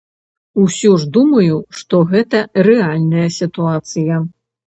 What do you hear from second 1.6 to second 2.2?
што